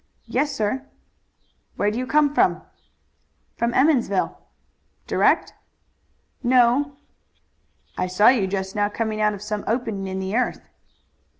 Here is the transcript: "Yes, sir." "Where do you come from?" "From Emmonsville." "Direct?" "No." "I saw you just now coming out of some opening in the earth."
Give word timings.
"Yes, 0.25 0.51
sir." 0.51 0.87
"Where 1.75 1.91
do 1.91 1.99
you 1.99 2.07
come 2.07 2.33
from?" 2.33 2.63
"From 3.55 3.71
Emmonsville." 3.75 4.35
"Direct?" 5.05 5.53
"No." 6.41 6.93
"I 7.99 8.07
saw 8.07 8.29
you 8.29 8.47
just 8.47 8.75
now 8.75 8.89
coming 8.89 9.21
out 9.21 9.35
of 9.35 9.43
some 9.43 9.63
opening 9.67 10.07
in 10.07 10.17
the 10.17 10.35
earth." 10.35 10.67